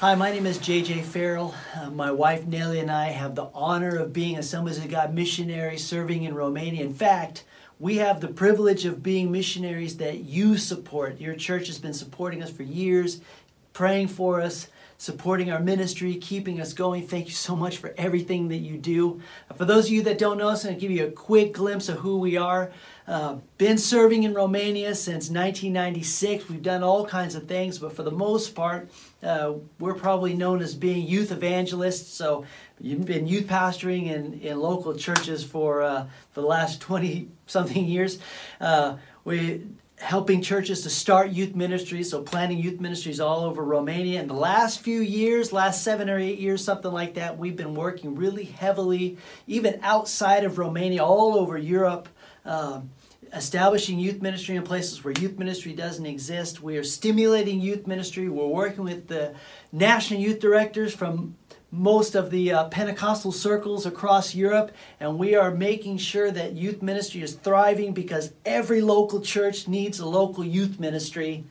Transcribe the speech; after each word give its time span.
Hi, 0.00 0.14
my 0.14 0.30
name 0.30 0.46
is 0.46 0.56
JJ 0.58 1.02
Farrell. 1.02 1.54
Uh, 1.76 1.90
my 1.90 2.10
wife 2.10 2.46
Nellie 2.46 2.78
and 2.78 2.90
I 2.90 3.08
have 3.08 3.34
the 3.34 3.50
honor 3.52 3.98
of 3.98 4.14
being 4.14 4.38
Assemblies 4.38 4.78
of 4.78 4.88
God 4.88 5.12
missionaries 5.12 5.84
serving 5.84 6.22
in 6.22 6.34
Romania. 6.34 6.82
In 6.82 6.94
fact, 6.94 7.44
we 7.78 7.96
have 7.96 8.22
the 8.22 8.28
privilege 8.28 8.86
of 8.86 9.02
being 9.02 9.30
missionaries 9.30 9.98
that 9.98 10.20
you 10.20 10.56
support. 10.56 11.20
Your 11.20 11.34
church 11.34 11.66
has 11.66 11.78
been 11.78 11.92
supporting 11.92 12.42
us 12.42 12.50
for 12.50 12.62
years, 12.62 13.20
praying 13.74 14.08
for 14.08 14.40
us, 14.40 14.68
supporting 14.96 15.50
our 15.50 15.60
ministry, 15.60 16.14
keeping 16.14 16.62
us 16.62 16.72
going. 16.72 17.06
Thank 17.06 17.26
you 17.26 17.34
so 17.34 17.54
much 17.54 17.76
for 17.76 17.92
everything 17.98 18.48
that 18.48 18.58
you 18.58 18.78
do. 18.78 19.20
For 19.54 19.66
those 19.66 19.86
of 19.86 19.92
you 19.92 20.02
that 20.04 20.16
don't 20.16 20.38
know 20.38 20.48
us, 20.48 20.64
I'm 20.64 20.70
going 20.70 20.80
to 20.80 20.88
give 20.88 20.96
you 20.96 21.06
a 21.08 21.10
quick 21.10 21.52
glimpse 21.52 21.90
of 21.90 21.98
who 21.98 22.18
we 22.18 22.38
are. 22.38 22.70
Uh, 23.10 23.38
been 23.58 23.76
serving 23.76 24.22
in 24.22 24.32
Romania 24.32 24.94
since 24.94 25.28
1996. 25.28 26.48
We've 26.48 26.62
done 26.62 26.84
all 26.84 27.04
kinds 27.04 27.34
of 27.34 27.48
things, 27.48 27.76
but 27.76 27.92
for 27.92 28.04
the 28.04 28.12
most 28.12 28.54
part, 28.54 28.88
uh, 29.20 29.54
we're 29.80 29.94
probably 29.94 30.34
known 30.34 30.62
as 30.62 30.76
being 30.76 31.04
youth 31.08 31.32
evangelists. 31.32 32.14
So 32.14 32.46
you've 32.78 33.04
been 33.04 33.26
youth 33.26 33.48
pastoring 33.48 34.06
in, 34.06 34.34
in 34.34 34.60
local 34.60 34.94
churches 34.94 35.42
for 35.42 35.82
uh, 35.82 36.06
for 36.30 36.40
the 36.40 36.46
last 36.46 36.80
20 36.82 37.26
something 37.46 37.84
years. 37.84 38.20
Uh, 38.60 38.98
we 39.24 39.66
helping 39.98 40.40
churches 40.40 40.82
to 40.82 40.88
start 40.88 41.30
youth 41.30 41.56
ministries, 41.56 42.10
so 42.10 42.22
planning 42.22 42.58
youth 42.58 42.80
ministries 42.80 43.18
all 43.18 43.40
over 43.40 43.64
Romania. 43.64 44.20
In 44.20 44.28
the 44.28 44.34
last 44.34 44.82
few 44.82 45.00
years, 45.00 45.52
last 45.52 45.82
seven 45.82 46.08
or 46.08 46.18
eight 46.18 46.38
years, 46.38 46.64
something 46.64 46.92
like 46.92 47.14
that, 47.14 47.36
we've 47.36 47.56
been 47.56 47.74
working 47.74 48.14
really 48.14 48.44
heavily, 48.44 49.18
even 49.48 49.80
outside 49.82 50.44
of 50.44 50.58
Romania, 50.58 51.04
all 51.04 51.36
over 51.36 51.58
Europe. 51.58 52.08
Um, 52.44 52.90
establishing 53.32 53.98
youth 53.98 54.20
ministry 54.20 54.56
in 54.56 54.62
places 54.62 55.04
where 55.04 55.14
youth 55.14 55.38
ministry 55.38 55.72
doesn't 55.72 56.06
exist. 56.06 56.62
We 56.62 56.76
are 56.76 56.84
stimulating 56.84 57.60
youth 57.60 57.86
ministry. 57.86 58.28
We're 58.28 58.46
working 58.46 58.84
with 58.84 59.06
the 59.08 59.34
national 59.72 60.20
youth 60.20 60.40
directors 60.40 60.94
from 60.94 61.36
most 61.70 62.16
of 62.16 62.30
the 62.30 62.52
uh, 62.52 62.64
Pentecostal 62.68 63.30
circles 63.30 63.86
across 63.86 64.34
Europe, 64.34 64.72
and 64.98 65.18
we 65.18 65.36
are 65.36 65.52
making 65.52 65.98
sure 65.98 66.30
that 66.30 66.54
youth 66.54 66.82
ministry 66.82 67.22
is 67.22 67.34
thriving 67.34 67.92
because 67.92 68.32
every 68.44 68.80
local 68.80 69.20
church 69.20 69.68
needs 69.68 70.00
a 70.00 70.06
local 70.06 70.44
youth 70.44 70.80
ministry. 70.80 71.44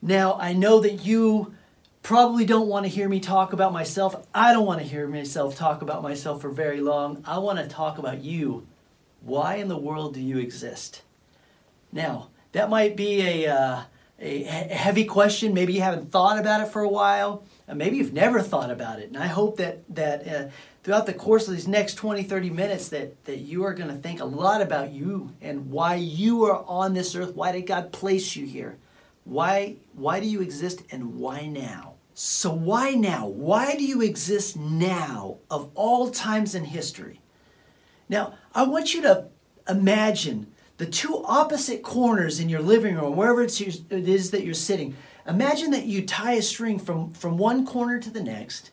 Now, 0.00 0.38
I 0.40 0.54
know 0.54 0.80
that 0.80 1.04
you 1.04 1.54
probably 2.02 2.46
don't 2.46 2.68
want 2.68 2.84
to 2.84 2.88
hear 2.88 3.08
me 3.08 3.20
talk 3.20 3.52
about 3.52 3.72
myself. 3.72 4.16
I 4.34 4.52
don't 4.52 4.66
want 4.66 4.80
to 4.80 4.86
hear 4.86 5.06
myself 5.06 5.56
talk 5.56 5.82
about 5.82 6.02
myself 6.02 6.40
for 6.40 6.48
very 6.48 6.80
long. 6.80 7.22
I 7.26 7.38
want 7.38 7.58
to 7.58 7.68
talk 7.68 7.98
about 7.98 8.24
you 8.24 8.66
why 9.24 9.56
in 9.56 9.68
the 9.68 9.76
world 9.76 10.14
do 10.14 10.20
you 10.20 10.38
exist? 10.38 11.02
Now, 11.92 12.28
that 12.52 12.70
might 12.70 12.96
be 12.96 13.22
a, 13.22 13.54
uh, 13.54 13.82
a 14.18 14.42
heavy 14.42 15.04
question. 15.04 15.54
Maybe 15.54 15.72
you 15.72 15.82
haven't 15.82 16.10
thought 16.10 16.38
about 16.38 16.60
it 16.60 16.72
for 16.72 16.82
a 16.82 16.88
while. 16.88 17.44
maybe 17.72 17.96
you've 17.96 18.12
never 18.12 18.40
thought 18.40 18.70
about 18.70 18.98
it. 18.98 19.08
And 19.08 19.16
I 19.16 19.26
hope 19.26 19.56
that, 19.58 19.82
that 19.94 20.28
uh, 20.28 20.48
throughout 20.82 21.06
the 21.06 21.14
course 21.14 21.48
of 21.48 21.54
these 21.54 21.68
next 21.68 21.94
20, 21.94 22.22
30 22.22 22.50
minutes 22.50 22.88
that, 22.88 23.24
that 23.24 23.38
you 23.38 23.64
are 23.64 23.74
going 23.74 23.88
to 23.88 23.96
think 23.96 24.20
a 24.20 24.24
lot 24.24 24.60
about 24.60 24.92
you 24.92 25.32
and 25.40 25.70
why 25.70 25.94
you 25.94 26.44
are 26.44 26.64
on 26.66 26.94
this 26.94 27.14
earth. 27.14 27.34
Why 27.34 27.52
did 27.52 27.66
God 27.66 27.92
place 27.92 28.36
you 28.36 28.46
here? 28.46 28.78
Why, 29.24 29.76
why 29.94 30.20
do 30.20 30.26
you 30.26 30.40
exist 30.40 30.82
and 30.90 31.16
why 31.16 31.46
now? 31.46 31.94
So, 32.14 32.52
why 32.52 32.90
now? 32.90 33.26
Why 33.26 33.74
do 33.74 33.84
you 33.84 34.02
exist 34.02 34.56
now 34.56 35.38
of 35.50 35.70
all 35.74 36.10
times 36.10 36.54
in 36.54 36.64
history? 36.64 37.20
Now, 38.12 38.34
I 38.54 38.64
want 38.64 38.92
you 38.92 39.00
to 39.02 39.28
imagine 39.66 40.48
the 40.76 40.84
two 40.84 41.24
opposite 41.24 41.82
corners 41.82 42.40
in 42.40 42.50
your 42.50 42.60
living 42.60 42.94
room, 42.94 43.16
wherever 43.16 43.42
it 43.42 43.58
is 43.58 43.80
it 43.88 44.06
is 44.06 44.32
that 44.32 44.44
you're 44.44 44.52
sitting. 44.52 44.94
Imagine 45.26 45.70
that 45.70 45.86
you 45.86 46.04
tie 46.04 46.34
a 46.34 46.42
string 46.42 46.78
from, 46.78 47.12
from 47.12 47.38
one 47.38 47.64
corner 47.64 47.98
to 47.98 48.10
the 48.10 48.22
next, 48.22 48.70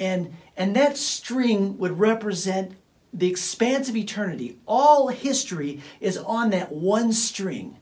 and, 0.00 0.34
and 0.56 0.74
that 0.74 0.96
string 0.96 1.78
would 1.78 2.00
represent 2.00 2.72
the 3.14 3.30
expanse 3.30 3.88
of 3.88 3.94
eternity. 3.94 4.58
All 4.66 5.08
history 5.08 5.80
is 6.00 6.18
on 6.18 6.50
that 6.50 6.72
one 6.72 7.12
string. 7.12 7.76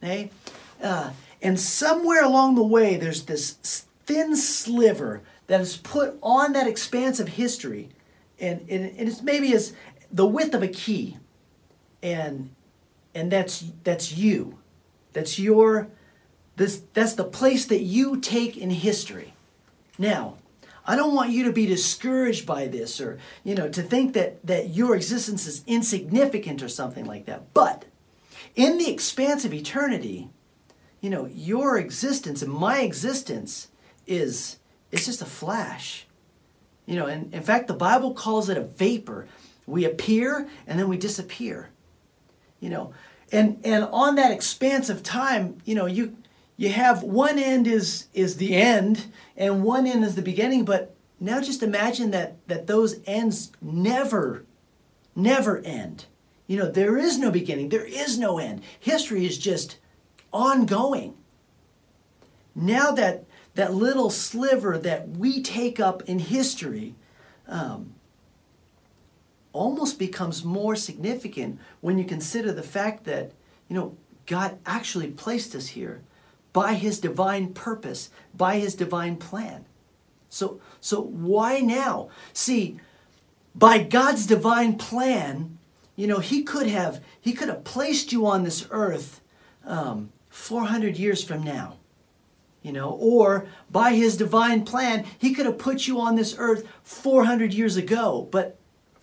Okay? 0.00 0.30
Uh, 0.80 1.10
and 1.42 1.58
somewhere 1.58 2.22
along 2.22 2.54
the 2.54 2.62
way, 2.62 2.96
there's 2.96 3.24
this 3.24 3.86
thin 4.06 4.36
sliver 4.36 5.22
that 5.48 5.60
is 5.60 5.76
put 5.78 6.16
on 6.22 6.52
that 6.52 6.68
expanse 6.68 7.18
of 7.18 7.26
history. 7.26 7.88
And, 8.38 8.60
and, 8.68 8.98
and 8.98 9.08
it's 9.08 9.22
maybe 9.22 9.54
as, 9.54 9.72
the 10.12 10.26
width 10.26 10.54
of 10.54 10.62
a 10.62 10.68
key 10.68 11.16
and 12.02 12.50
and 13.14 13.30
that's 13.30 13.64
that's 13.84 14.12
you. 14.12 14.58
That's 15.12 15.38
your 15.38 15.88
this 16.56 16.82
that's 16.92 17.14
the 17.14 17.24
place 17.24 17.66
that 17.66 17.82
you 17.82 18.20
take 18.20 18.56
in 18.56 18.70
history. 18.70 19.34
Now 19.98 20.36
i 20.84 20.96
don't 20.96 21.14
want 21.14 21.30
you 21.30 21.44
to 21.44 21.52
be 21.52 21.64
discouraged 21.64 22.44
by 22.44 22.66
this 22.66 23.00
or 23.00 23.16
you 23.44 23.54
know 23.54 23.68
to 23.68 23.80
think 23.80 24.14
that 24.14 24.44
that 24.44 24.70
your 24.70 24.96
existence 24.96 25.46
is 25.46 25.62
insignificant 25.64 26.62
or 26.62 26.68
something 26.68 27.04
like 27.04 27.26
that. 27.26 27.52
But 27.54 27.84
in 28.56 28.78
the 28.78 28.90
expanse 28.90 29.44
of 29.44 29.54
eternity 29.54 30.30
you 31.00 31.10
know 31.10 31.26
your 31.26 31.78
existence 31.78 32.42
and 32.42 32.52
my 32.52 32.80
existence 32.80 33.68
is 34.06 34.58
it's 34.90 35.06
just 35.06 35.22
a 35.22 35.26
flash. 35.26 36.06
You 36.86 36.96
know 36.96 37.06
and 37.06 37.32
in 37.32 37.42
fact 37.42 37.68
the 37.68 37.74
bible 37.74 38.12
calls 38.12 38.48
it 38.48 38.58
a 38.58 38.62
vapor 38.62 39.28
we 39.66 39.84
appear 39.84 40.48
and 40.66 40.78
then 40.78 40.88
we 40.88 40.96
disappear. 40.96 41.70
You 42.60 42.70
know, 42.70 42.94
and 43.30 43.60
and 43.64 43.84
on 43.84 44.14
that 44.16 44.30
expanse 44.30 44.88
of 44.88 45.02
time, 45.02 45.58
you 45.64 45.74
know, 45.74 45.86
you 45.86 46.16
you 46.56 46.70
have 46.70 47.02
one 47.02 47.38
end 47.38 47.66
is 47.66 48.06
is 48.14 48.36
the 48.36 48.54
end 48.54 49.06
and 49.36 49.64
one 49.64 49.86
end 49.86 50.04
is 50.04 50.14
the 50.14 50.22
beginning, 50.22 50.64
but 50.64 50.94
now 51.18 51.40
just 51.40 51.62
imagine 51.62 52.10
that 52.12 52.36
that 52.48 52.66
those 52.66 53.00
ends 53.06 53.52
never 53.60 54.44
never 55.16 55.58
end. 55.58 56.06
You 56.46 56.58
know, 56.58 56.70
there 56.70 56.96
is 56.96 57.18
no 57.18 57.30
beginning, 57.30 57.70
there 57.70 57.84
is 57.84 58.18
no 58.18 58.38
end. 58.38 58.62
History 58.78 59.24
is 59.24 59.38
just 59.38 59.78
ongoing. 60.32 61.14
Now 62.54 62.92
that 62.92 63.24
that 63.54 63.74
little 63.74 64.10
sliver 64.10 64.78
that 64.78 65.08
we 65.08 65.42
take 65.42 65.80
up 65.80 66.02
in 66.02 66.18
history 66.18 66.94
um, 67.48 67.94
almost 69.52 69.98
becomes 69.98 70.44
more 70.44 70.76
significant 70.76 71.58
when 71.80 71.98
you 71.98 72.04
consider 72.04 72.52
the 72.52 72.62
fact 72.62 73.04
that, 73.04 73.32
you 73.68 73.76
know, 73.76 73.96
God 74.26 74.58
actually 74.64 75.10
placed 75.10 75.54
us 75.54 75.68
here 75.68 76.02
by 76.52 76.74
his 76.74 77.00
divine 77.00 77.52
purpose, 77.52 78.10
by 78.34 78.58
his 78.58 78.74
divine 78.74 79.16
plan. 79.16 79.66
So 80.28 80.60
so 80.80 81.00
why 81.00 81.60
now? 81.60 82.08
See, 82.32 82.78
by 83.54 83.82
God's 83.82 84.26
divine 84.26 84.78
plan, 84.78 85.58
you 85.96 86.06
know, 86.06 86.18
he 86.18 86.42
could 86.42 86.66
have 86.66 87.02
he 87.20 87.32
could 87.32 87.48
have 87.48 87.64
placed 87.64 88.12
you 88.12 88.26
on 88.26 88.44
this 88.44 88.66
earth 88.70 89.20
um, 89.64 90.10
400 90.30 90.96
years 90.96 91.22
from 91.22 91.42
now 91.42 91.76
you 92.62 92.72
know 92.72 92.90
or 93.00 93.46
by 93.70 93.92
his 93.92 94.16
divine 94.16 94.64
plan 94.64 95.04
he 95.18 95.34
could 95.34 95.46
have 95.46 95.58
put 95.58 95.86
you 95.86 96.00
on 96.00 96.16
this 96.16 96.34
earth 96.38 96.66
400 96.84 97.52
years 97.52 97.76
ago 97.76 98.28
but 98.30 98.56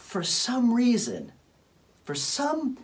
for 0.09 0.23
some 0.23 0.73
reason, 0.73 1.31
for 2.03 2.15
some 2.15 2.79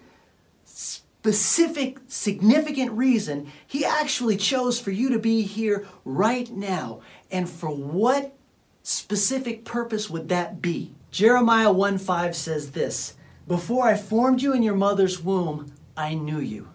specific, 0.63 1.97
significant 2.07 2.91
reason, 2.91 3.51
He 3.65 3.83
actually 3.83 4.37
chose 4.37 4.79
for 4.79 4.91
you 4.91 5.09
to 5.09 5.17
be 5.17 5.41
here 5.41 5.87
right 6.03 6.47
now. 6.51 7.01
And 7.31 7.49
for 7.49 7.71
what 7.71 8.35
specific 8.83 9.65
purpose 9.65 10.07
would 10.07 10.29
that 10.29 10.61
be? 10.61 10.93
Jeremiah 11.09 11.71
1 11.71 11.97
5 11.97 12.35
says 12.35 12.73
this 12.73 13.15
Before 13.47 13.87
I 13.87 13.97
formed 13.97 14.43
you 14.43 14.53
in 14.53 14.61
your 14.61 14.75
mother's 14.75 15.19
womb, 15.19 15.73
I 15.97 16.13
knew 16.13 16.39
you. 16.39 16.69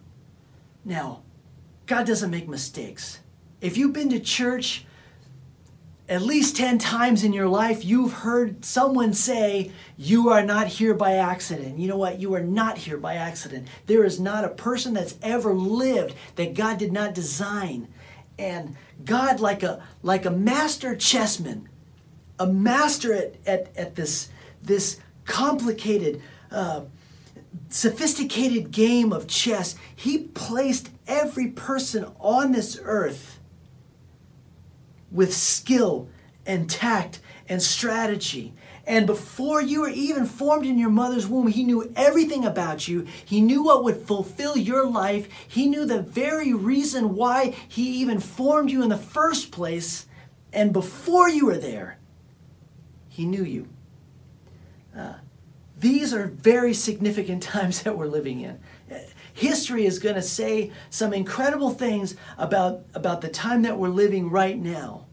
Now, 0.84 1.22
God 1.86 2.08
doesn't 2.08 2.28
make 2.28 2.48
mistakes. 2.48 3.20
If 3.60 3.76
you've 3.76 3.92
been 3.92 4.10
to 4.10 4.18
church 4.18 4.84
at 6.10 6.22
least 6.22 6.56
10 6.56 6.78
times 6.78 7.22
in 7.22 7.32
your 7.32 7.46
life, 7.46 7.84
you've 7.84 8.12
heard 8.12 8.64
someone 8.64 9.14
say, 9.14 9.70
You 9.96 10.30
are 10.30 10.44
not 10.44 10.66
here 10.66 10.92
by 10.92 11.14
accident. 11.14 11.78
You 11.78 11.86
know 11.86 11.96
what? 11.96 12.18
You 12.18 12.34
are 12.34 12.42
not 12.42 12.78
here 12.78 12.96
by 12.96 13.14
accident. 13.14 13.68
There 13.86 14.04
is 14.04 14.18
not 14.18 14.44
a 14.44 14.48
person 14.48 14.92
that's 14.92 15.14
ever 15.22 15.54
lived 15.54 16.16
that 16.34 16.54
God 16.54 16.78
did 16.78 16.92
not 16.92 17.14
design. 17.14 17.86
And 18.40 18.76
God, 19.04 19.38
like 19.38 19.62
a, 19.62 19.86
like 20.02 20.24
a 20.24 20.32
master 20.32 20.96
chessman, 20.96 21.68
a 22.40 22.46
master 22.46 23.14
at, 23.14 23.36
at, 23.46 23.76
at 23.76 23.94
this, 23.94 24.30
this 24.60 24.98
complicated, 25.26 26.20
uh, 26.50 26.82
sophisticated 27.68 28.72
game 28.72 29.12
of 29.12 29.28
chess, 29.28 29.76
He 29.94 30.18
placed 30.18 30.90
every 31.06 31.48
person 31.48 32.10
on 32.18 32.50
this 32.50 32.80
earth 32.82 33.39
with 35.10 35.34
skill 35.34 36.08
and 36.46 36.68
tact 36.68 37.20
and 37.48 37.62
strategy. 37.62 38.54
And 38.86 39.06
before 39.06 39.62
you 39.62 39.82
were 39.82 39.88
even 39.88 40.26
formed 40.26 40.66
in 40.66 40.78
your 40.78 40.90
mother's 40.90 41.26
womb, 41.26 41.46
He 41.48 41.64
knew 41.64 41.92
everything 41.94 42.44
about 42.44 42.88
you. 42.88 43.06
He 43.24 43.40
knew 43.40 43.62
what 43.62 43.84
would 43.84 43.98
fulfill 44.06 44.56
your 44.56 44.86
life. 44.86 45.28
He 45.46 45.66
knew 45.66 45.84
the 45.84 46.02
very 46.02 46.52
reason 46.52 47.14
why 47.14 47.54
He 47.68 48.00
even 48.00 48.18
formed 48.20 48.70
you 48.70 48.82
in 48.82 48.88
the 48.88 48.96
first 48.96 49.52
place. 49.52 50.06
And 50.52 50.72
before 50.72 51.28
you 51.28 51.46
were 51.46 51.58
there, 51.58 51.98
He 53.08 53.26
knew 53.26 53.44
you. 53.44 53.68
Uh, 54.96 55.14
these 55.78 56.12
are 56.12 56.26
very 56.26 56.74
significant 56.74 57.42
times 57.44 57.82
that 57.82 57.96
we're 57.96 58.06
living 58.06 58.40
in. 58.40 58.58
History 59.32 59.86
is 59.86 59.98
going 59.98 60.14
to 60.16 60.22
say 60.22 60.72
some 60.90 61.12
incredible 61.12 61.70
things 61.70 62.16
about, 62.38 62.82
about 62.94 63.20
the 63.20 63.28
time 63.28 63.62
that 63.62 63.78
we're 63.78 63.88
living 63.88 64.30
right 64.30 64.58
now. 64.58 65.06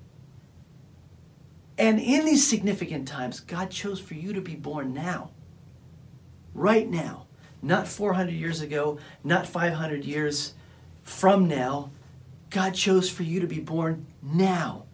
And 1.78 2.00
in 2.00 2.26
these 2.26 2.48
significant 2.48 3.08
times, 3.08 3.40
God 3.40 3.70
chose 3.70 4.00
for 4.00 4.16
you 4.16 4.34
to 4.34 4.42
be 4.42 4.56
born 4.56 4.94
now. 4.94 5.32
Right 6.54 6.90
now. 6.90 7.28
Not 7.62 7.88
400 7.88 8.32
years 8.32 8.62
ago, 8.62 9.00
not 9.24 9.48
500 9.48 10.06
years 10.06 10.54
from 11.04 11.48
now. 11.48 11.92
God 12.50 12.74
chose 12.74 13.10
for 13.10 13.24
you 13.24 13.40
to 13.40 13.48
be 13.48 13.60
born 13.60 14.06
now. 14.22 14.86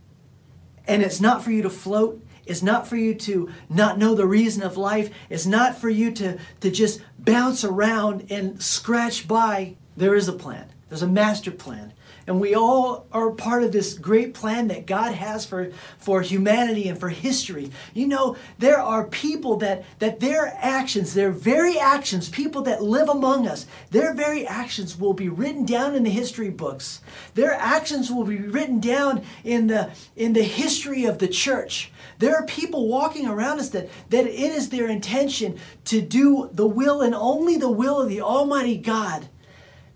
And 0.87 1.01
it's 1.01 1.21
not 1.21 1.43
for 1.43 1.51
you 1.51 1.61
to 1.61 1.69
float. 1.69 2.21
It's 2.45 2.61
not 2.61 2.87
for 2.87 2.95
you 2.95 3.13
to 3.15 3.49
not 3.69 3.97
know 3.97 4.15
the 4.15 4.27
reason 4.27 4.63
of 4.63 4.77
life. 4.77 5.09
It's 5.29 5.45
not 5.45 5.77
for 5.77 5.89
you 5.89 6.11
to, 6.13 6.37
to 6.61 6.71
just 6.71 7.01
bounce 7.17 7.63
around 7.63 8.27
and 8.29 8.61
scratch 8.61 9.27
by. 9.27 9.75
There 9.95 10.15
is 10.15 10.27
a 10.27 10.33
plan, 10.33 10.69
there's 10.89 11.01
a 11.01 11.07
master 11.07 11.51
plan. 11.51 11.93
And 12.25 12.39
we 12.39 12.55
all 12.55 13.05
are 13.11 13.31
part 13.31 13.63
of 13.63 13.71
this 13.71 13.95
great 13.95 14.33
plan 14.33 14.69
that 14.69 14.85
God 14.85 15.13
has 15.13 15.45
for, 15.45 15.71
for 15.97 16.21
humanity 16.21 16.87
and 16.87 16.97
for 16.97 17.09
history. 17.09 17.71
You 17.93 18.07
know, 18.07 18.37
there 18.59 18.79
are 18.79 19.05
people 19.05 19.57
that, 19.57 19.83
that 19.99 20.21
their 20.21 20.57
actions, 20.57 21.13
their 21.13 21.31
very 21.31 21.77
actions, 21.77 22.29
people 22.29 22.61
that 22.61 22.81
live 22.81 23.09
among 23.09 23.47
us, 23.47 23.65
their 23.91 24.13
very 24.13 24.47
actions 24.47 24.97
will 24.97 25.13
be 25.13 25.27
written 25.27 25.65
down 25.65 25.95
in 25.95 26.03
the 26.03 26.09
history 26.09 26.49
books. 26.49 27.01
Their 27.33 27.53
actions 27.53 28.09
will 28.09 28.23
be 28.23 28.37
written 28.37 28.79
down 28.79 29.23
in 29.43 29.67
the, 29.67 29.91
in 30.15 30.31
the 30.31 30.43
history 30.43 31.03
of 31.03 31.19
the 31.19 31.27
church. 31.27 31.91
There 32.19 32.36
are 32.36 32.45
people 32.45 32.88
walking 32.88 33.27
around 33.27 33.60
us 33.60 33.69
that, 33.69 33.89
that 34.10 34.25
it 34.25 34.51
is 34.51 34.69
their 34.69 34.88
intention 34.88 35.60
to 35.86 36.01
do 36.01 36.50
the 36.54 36.68
will 36.68 37.01
and 37.01 37.15
only 37.15 37.57
the 37.57 37.69
will 37.69 38.01
of 38.01 38.10
the 38.10 38.21
Almighty 38.21 38.77
God. 38.77 39.27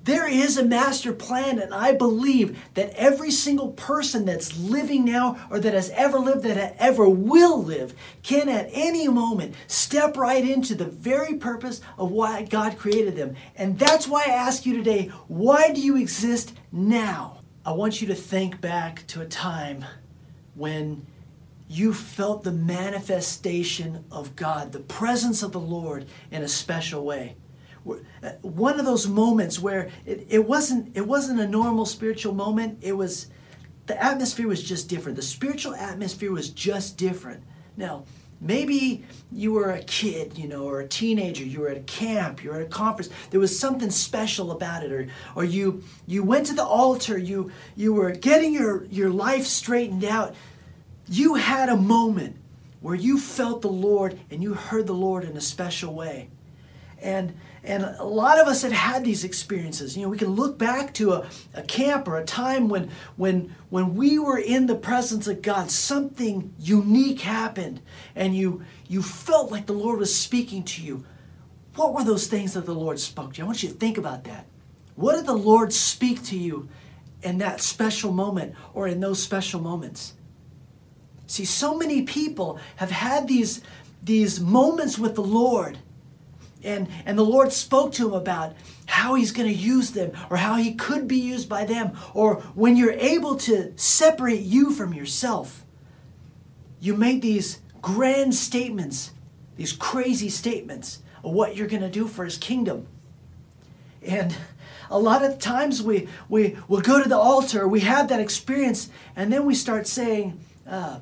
There 0.08 0.26
is 0.26 0.58
a 0.58 0.64
master 0.64 1.12
plan, 1.12 1.60
and 1.60 1.74
I 1.74 1.92
believe 1.92 2.58
that 2.76 2.92
every 2.92 3.30
single 3.30 3.74
person 3.74 4.24
that's 4.24 4.58
living 4.58 5.04
now 5.04 5.38
or 5.52 5.60
that 5.60 5.74
has 5.74 5.90
ever 5.90 6.18
lived, 6.18 6.44
that 6.44 6.78
ever 6.80 7.10
will 7.10 7.62
live, 7.62 7.94
can 8.24 8.48
at 8.48 8.70
any 8.72 9.10
moment 9.10 9.54
step 9.68 10.16
right 10.16 10.48
into 10.48 10.76
the 10.76 10.86
very 10.86 11.34
purpose 11.34 11.82
of 11.98 12.10
why 12.10 12.44
God 12.44 12.78
created 12.78 13.18
them. 13.18 13.36
And 13.58 13.78
that's 13.78 14.08
why 14.08 14.24
I 14.28 14.32
ask 14.32 14.66
you 14.66 14.78
today 14.78 15.12
why 15.28 15.74
do 15.74 15.82
you 15.82 15.98
exist 15.98 16.54
now? 16.72 17.42
I 17.66 17.74
want 17.74 18.02
you 18.02 18.08
to 18.08 18.16
think 18.16 18.62
back 18.62 19.06
to 19.08 19.20
a 19.20 19.26
time 19.26 19.84
when 20.56 21.06
you 21.68 21.94
felt 21.94 22.44
the 22.44 22.52
manifestation 22.52 24.06
of 24.12 24.36
God, 24.36 24.72
the 24.72 24.80
presence 24.80 25.44
of 25.44 25.52
the 25.52 25.60
Lord 25.60 26.06
in 26.32 26.42
a 26.42 26.48
special 26.48 27.04
way. 27.04 27.36
Uh, 27.90 28.32
one 28.42 28.80
of 28.80 28.86
those 28.86 29.08
moments 29.08 29.60
where 29.60 29.90
it, 30.06 30.26
it 30.30 30.46
wasn't 30.46 30.96
it 30.98 31.08
wasn't 31.08 31.40
a 31.40 31.48
normal 31.48 31.86
spiritual 31.86 32.34
moment. 32.34 32.80
It 32.82 32.94
was 32.94 33.28
the 33.86 34.02
atmosphere 34.04 34.48
was 34.48 34.62
just 34.62 34.90
different. 34.90 35.16
The 35.16 35.22
spiritual 35.22 35.74
atmosphere 35.74 36.32
was 36.32 36.50
just 36.50 36.98
different. 36.98 37.44
Now 37.78 38.04
maybe 38.40 39.04
you 39.32 39.52
were 39.54 39.72
a 39.72 39.82
kid 39.84 40.38
you 40.38 40.48
know 40.48 40.64
or 40.64 40.82
a 40.82 40.88
teenager 40.88 41.44
you 41.44 41.60
were 41.60 41.70
at 41.70 41.78
a 41.78 41.82
camp 41.82 42.44
you 42.44 42.52
were 42.52 42.58
at 42.58 42.62
a 42.62 42.70
conference 42.70 43.12
there 43.32 43.40
was 43.40 43.58
something 43.58 43.90
special 43.90 44.52
about 44.52 44.84
it 44.84 44.92
or 44.92 45.08
or 45.36 45.44
you 45.44 45.84
you 46.06 46.24
went 46.24 46.46
to 46.46 46.54
the 46.54 46.64
altar 46.64 47.18
you 47.18 47.52
you 47.76 47.92
were 47.92 48.12
getting 48.12 48.54
your 48.54 48.86
your 48.86 49.10
life 49.10 49.44
straightened 49.44 50.04
out 50.04 50.36
you 51.08 51.36
had 51.36 51.70
a 51.70 51.78
moment 51.78 52.38
where 52.82 52.96
you 52.96 53.20
felt 53.20 53.62
the 53.62 53.68
lord 53.68 54.20
and 54.30 54.44
you 54.44 54.54
heard 54.54 54.88
the 54.88 54.94
lord 54.94 55.24
in 55.24 55.36
a 55.38 55.42
special 55.42 55.94
way 55.94 56.30
and 57.02 57.34
and 57.68 57.84
a 57.84 58.06
lot 58.06 58.40
of 58.40 58.48
us 58.48 58.62
have 58.62 58.72
had 58.72 59.04
these 59.04 59.26
experiences. 59.26 59.98
You 59.98 60.04
know, 60.04 60.10
we 60.10 60.18
can 60.18 60.30
look 60.30 60.58
back 60.58 60.94
to 60.96 61.12
a, 61.12 61.28
a 61.54 61.62
camp 61.64 62.08
or 62.08 62.18
a 62.18 62.24
time 62.24 62.70
when, 62.70 62.90
when, 63.18 63.54
when 63.70 63.96
we 63.96 64.18
were 64.18 64.38
in 64.38 64.68
the 64.68 64.76
presence 64.76 65.28
of 65.28 65.42
God, 65.42 65.70
something 65.70 66.54
unique 66.58 67.20
happened, 67.20 67.82
and 68.16 68.34
you, 68.38 68.64
you 68.88 69.02
felt 69.02 69.52
like 69.52 69.66
the 69.66 69.74
Lord 69.74 70.00
was 70.00 70.18
speaking 70.18 70.64
to 70.64 70.82
you. 70.82 71.04
What 71.76 71.94
were 71.94 72.06
those 72.06 72.28
things 72.28 72.54
that 72.54 72.66
the 72.66 72.74
Lord 72.74 73.02
spoke 73.02 73.34
to 73.34 73.40
you? 73.40 73.44
I 73.44 73.48
want 73.48 73.64
you 73.64 73.70
to 73.70 73.76
think 73.76 73.98
about 73.98 74.24
that. 74.24 74.46
What 74.96 75.16
did 75.16 75.26
the 75.26 75.34
Lord 75.34 75.74
speak 75.74 76.24
to 76.24 76.38
you 76.38 76.70
in 77.22 77.40
that 77.40 77.60
special 77.60 78.14
moment 78.14 78.56
or 78.74 78.88
in 78.88 79.02
those 79.02 79.22
special 79.22 79.60
moments? 79.60 80.14
See, 81.28 81.46
so 81.46 81.78
many 81.78 82.02
people 82.04 82.60
have 82.78 82.92
had 82.92 83.28
these, 83.28 83.62
these 84.02 84.40
moments 84.40 84.98
with 84.98 85.16
the 85.16 85.24
Lord 85.24 85.78
and, 86.64 86.88
and 87.06 87.18
the 87.18 87.24
Lord 87.24 87.52
spoke 87.52 87.94
to 87.94 88.08
him 88.08 88.14
about 88.14 88.56
how 88.88 89.16
he's 89.16 89.32
going 89.32 89.48
to 89.48 89.54
use 89.54 89.92
them 89.92 90.12
or 90.30 90.38
how 90.38 90.56
he 90.56 90.74
could 90.74 91.08
be 91.08 91.18
used 91.18 91.48
by 91.48 91.66
them, 91.66 91.98
or 92.14 92.36
when 92.56 92.76
you're 92.76 92.92
able 92.92 93.36
to 93.36 93.74
separate 93.76 94.42
you 94.42 94.72
from 94.72 94.94
yourself, 94.94 95.64
you 96.80 96.96
make 96.96 97.22
these 97.22 97.62
grand 97.82 98.34
statements, 98.34 99.12
these 99.56 99.74
crazy 99.74 100.30
statements 100.30 101.00
of 101.24 101.32
what 101.32 101.56
you're 101.56 101.68
going 101.68 101.82
to 101.82 101.90
do 101.90 102.08
for 102.08 102.26
his 102.26 102.38
kingdom. 102.38 102.88
And 104.02 104.36
a 104.90 104.98
lot 104.98 105.24
of 105.24 105.40
times 105.40 105.84
we, 105.84 106.08
we 106.30 106.58
will 106.68 106.82
go 106.82 107.02
to 107.02 107.10
the 107.10 107.18
altar, 107.18 107.68
we 107.68 107.82
have 107.82 108.08
that 108.10 108.20
experience, 108.20 108.90
and 109.16 109.32
then 109.32 109.46
we 109.46 109.54
start 109.54 109.86
saying, 109.86 110.40
uh, 110.68 111.00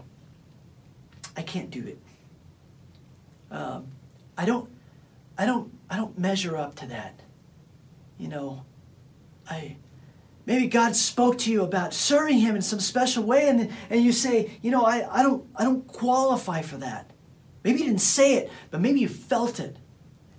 I 1.35 1.41
can't 1.41 1.69
do 1.69 1.85
it. 1.85 1.99
Um, 3.51 3.87
I 4.37 4.45
don't 4.45 4.69
I 5.37 5.45
don't 5.45 5.71
I 5.89 5.97
don't 5.97 6.17
measure 6.17 6.57
up 6.57 6.75
to 6.75 6.87
that. 6.87 7.21
You 8.17 8.27
know, 8.27 8.65
I 9.49 9.77
maybe 10.45 10.67
God 10.67 10.95
spoke 10.95 11.37
to 11.39 11.51
you 11.51 11.63
about 11.63 11.93
serving 11.93 12.39
him 12.39 12.55
in 12.55 12.61
some 12.61 12.79
special 12.79 13.23
way 13.23 13.49
and, 13.49 13.71
and 13.89 14.03
you 14.03 14.11
say, 14.11 14.57
you 14.61 14.71
know, 14.71 14.85
I, 14.85 15.19
I 15.19 15.23
don't 15.23 15.45
I 15.55 15.63
don't 15.63 15.87
qualify 15.87 16.61
for 16.61 16.77
that. 16.77 17.11
Maybe 17.63 17.79
you 17.79 17.85
didn't 17.85 18.01
say 18.01 18.35
it, 18.35 18.51
but 18.69 18.79
maybe 18.79 18.99
you 18.99 19.09
felt 19.09 19.59
it. 19.59 19.77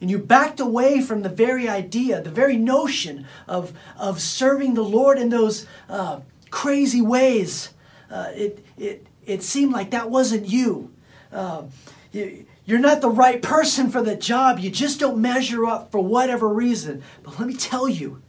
And 0.01 0.11
you 0.11 0.19
backed 0.19 0.61
away 0.61 1.01
from 1.01 1.23
the 1.23 1.29
very 1.29 1.69
idea, 1.69 2.21
the 2.21 2.31
very 2.31 2.57
notion 2.57 3.27
of, 3.49 3.73
of 3.99 4.21
serving 4.21 4.75
the 4.75 4.85
Lord 4.85 5.19
in 5.19 5.31
those 5.31 5.67
uh, 5.89 6.21
crazy 6.51 7.01
ways. 7.01 7.71
Uh, 8.11 8.31
it, 8.35 8.65
it, 8.77 9.07
it 9.25 9.43
seemed 9.43 9.73
like 9.73 9.91
that 9.91 10.11
wasn't 10.11 10.47
you. 10.47 10.93
Uh, 11.33 11.65
you 12.13 12.47
you're 12.67 12.81
not 12.81 13.01
the 13.01 13.09
right 13.09 13.41
person 13.41 13.91
for 13.91 14.03
the 14.03 14.17
job. 14.17 14.59
You 14.59 14.71
just 14.71 14.99
don't 14.99 15.19
measure 15.19 15.65
up 15.65 15.93
for 15.93 16.01
whatever 16.01 16.49
reason. 16.49 17.03
But 17.23 17.39
let 17.39 17.47
me 17.47 17.55
tell 17.55 17.89
you, 17.89 18.21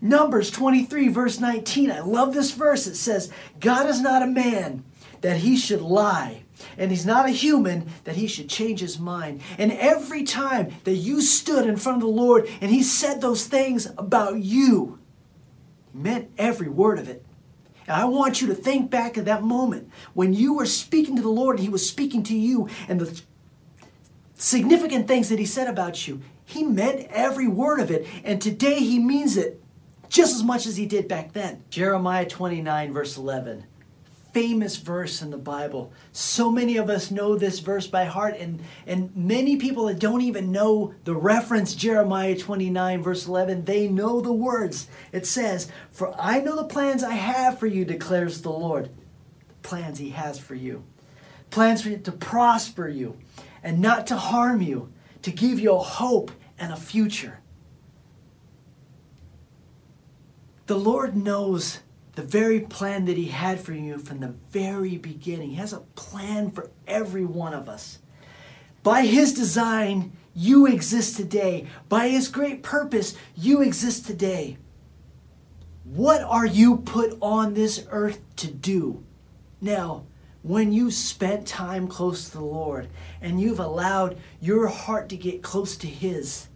Numbers 0.00 0.52
23, 0.52 1.08
verse 1.08 1.40
19, 1.40 1.90
I 1.90 1.98
love 1.98 2.32
this 2.32 2.52
verse. 2.52 2.86
It 2.86 2.94
says, 2.94 3.32
God 3.58 3.88
is 3.88 4.00
not 4.00 4.22
a 4.22 4.26
man 4.26 4.84
that 5.22 5.38
he 5.38 5.56
should 5.56 5.80
lie, 5.80 6.44
and 6.78 6.92
he's 6.92 7.06
not 7.06 7.26
a 7.26 7.30
human 7.30 7.88
that 8.04 8.14
he 8.14 8.28
should 8.28 8.48
change 8.48 8.78
his 8.78 9.00
mind. 9.00 9.40
And 9.58 9.72
every 9.72 10.22
time 10.22 10.72
that 10.84 10.94
you 10.94 11.20
stood 11.20 11.66
in 11.66 11.76
front 11.76 11.96
of 11.96 12.02
the 12.02 12.08
Lord 12.08 12.48
and 12.60 12.70
he 12.70 12.84
said 12.84 13.20
those 13.20 13.46
things 13.46 13.88
about 13.98 14.38
you, 14.38 15.00
he 15.92 15.98
meant 15.98 16.30
every 16.38 16.68
word 16.68 17.00
of 17.00 17.08
it. 17.08 17.23
And 17.86 17.96
I 17.96 18.04
want 18.04 18.40
you 18.40 18.48
to 18.48 18.54
think 18.54 18.90
back 18.90 19.18
at 19.18 19.24
that 19.26 19.42
moment 19.42 19.90
when 20.14 20.32
you 20.32 20.54
were 20.54 20.66
speaking 20.66 21.16
to 21.16 21.22
the 21.22 21.28
Lord 21.28 21.56
and 21.56 21.64
He 21.64 21.70
was 21.70 21.88
speaking 21.88 22.22
to 22.24 22.36
you 22.36 22.68
and 22.88 23.00
the 23.00 23.22
significant 24.34 25.06
things 25.06 25.28
that 25.28 25.38
He 25.38 25.46
said 25.46 25.68
about 25.68 26.06
you. 26.06 26.20
He 26.44 26.62
meant 26.62 27.06
every 27.10 27.48
word 27.48 27.80
of 27.80 27.90
it. 27.90 28.06
And 28.24 28.40
today 28.40 28.80
He 28.80 28.98
means 28.98 29.36
it 29.36 29.62
just 30.08 30.34
as 30.34 30.42
much 30.42 30.66
as 30.66 30.76
He 30.76 30.86
did 30.86 31.08
back 31.08 31.32
then. 31.32 31.62
Jeremiah 31.70 32.26
29, 32.26 32.92
verse 32.92 33.16
11 33.16 33.64
famous 34.34 34.76
verse 34.76 35.22
in 35.22 35.30
the 35.30 35.38
Bible. 35.38 35.92
So 36.10 36.50
many 36.50 36.76
of 36.76 36.90
us 36.90 37.12
know 37.12 37.36
this 37.36 37.60
verse 37.60 37.86
by 37.86 38.04
heart, 38.04 38.34
and, 38.36 38.60
and 38.84 39.14
many 39.16 39.56
people 39.56 39.86
that 39.86 40.00
don't 40.00 40.22
even 40.22 40.50
know 40.50 40.92
the 41.04 41.14
reference 41.14 41.72
Jeremiah 41.72 42.36
29, 42.36 43.02
verse 43.02 43.28
11, 43.28 43.64
they 43.64 43.86
know 43.86 44.20
the 44.20 44.32
words. 44.32 44.88
It 45.12 45.24
says, 45.24 45.70
For 45.92 46.12
I 46.20 46.40
know 46.40 46.56
the 46.56 46.64
plans 46.64 47.04
I 47.04 47.14
have 47.14 47.60
for 47.60 47.68
you, 47.68 47.84
declares 47.84 48.42
the 48.42 48.50
Lord. 48.50 48.90
The 49.46 49.68
plans 49.68 49.98
He 49.98 50.10
has 50.10 50.40
for 50.40 50.56
you. 50.56 50.82
Plans 51.50 51.82
for 51.82 51.90
you 51.90 51.98
to 51.98 52.12
prosper 52.12 52.88
you 52.88 53.16
and 53.62 53.80
not 53.80 54.04
to 54.08 54.16
harm 54.16 54.60
you, 54.60 54.92
to 55.22 55.30
give 55.30 55.60
you 55.60 55.74
a 55.74 55.78
hope 55.78 56.32
and 56.58 56.72
a 56.72 56.76
future. 56.76 57.38
The 60.66 60.76
Lord 60.76 61.16
knows 61.16 61.80
the 62.14 62.22
very 62.22 62.60
plan 62.60 63.04
that 63.06 63.16
He 63.16 63.26
had 63.28 63.60
for 63.60 63.72
you 63.72 63.98
from 63.98 64.20
the 64.20 64.34
very 64.50 64.96
beginning. 64.96 65.50
He 65.50 65.56
has 65.56 65.72
a 65.72 65.80
plan 65.80 66.50
for 66.50 66.70
every 66.86 67.24
one 67.24 67.54
of 67.54 67.68
us. 67.68 67.98
By 68.82 69.02
His 69.02 69.32
design, 69.32 70.12
you 70.34 70.66
exist 70.66 71.16
today. 71.16 71.66
By 71.88 72.08
His 72.08 72.28
great 72.28 72.62
purpose, 72.62 73.14
you 73.34 73.62
exist 73.62 74.06
today. 74.06 74.58
What 75.84 76.22
are 76.22 76.46
you 76.46 76.78
put 76.78 77.16
on 77.20 77.54
this 77.54 77.86
earth 77.90 78.20
to 78.36 78.50
do? 78.50 79.04
Now, 79.60 80.04
when 80.42 80.72
you 80.72 80.90
spent 80.90 81.46
time 81.46 81.88
close 81.88 82.28
to 82.28 82.38
the 82.38 82.44
Lord 82.44 82.88
and 83.20 83.40
you've 83.40 83.60
allowed 83.60 84.18
your 84.40 84.68
heart 84.68 85.08
to 85.08 85.16
get 85.16 85.42
close 85.42 85.76
to 85.78 85.86
His, 85.86 86.48